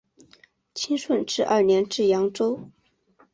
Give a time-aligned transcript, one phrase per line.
[0.73, 2.71] 清顺治二年至扬州。